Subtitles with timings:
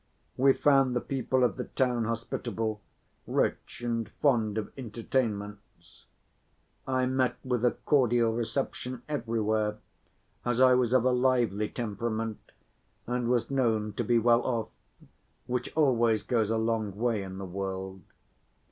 [0.35, 2.81] We found the people of the town hospitable,
[3.27, 6.05] rich and fond of entertainments.
[6.87, 9.77] I met with a cordial reception everywhere,
[10.43, 12.51] as I was of a lively temperament
[13.05, 14.69] and was known to be well off,
[15.45, 18.01] which always goes a long way in the world.